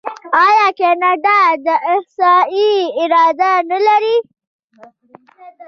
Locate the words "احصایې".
1.91-2.71